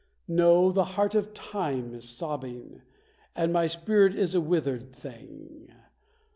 No, 0.27 0.71
the 0.71 0.83
heart 0.97 1.13
of 1.13 1.31
Time 1.31 1.93
is 1.93 2.09
sobbing, 2.09 2.81
and 3.35 3.53
my 3.53 3.67
spirit 3.67 4.15
is 4.15 4.33
a 4.33 4.41
withered 4.41 4.91
thing! 4.95 5.71